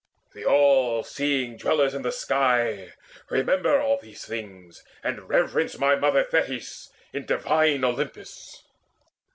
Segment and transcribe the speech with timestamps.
[0.33, 2.93] The all seeing Dwellers in the Sky
[3.29, 8.63] Remember all these things, and reverence My mother Thetis in divine Olympus.